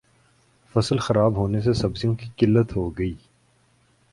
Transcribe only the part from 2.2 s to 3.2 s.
کی قلت ہوگئی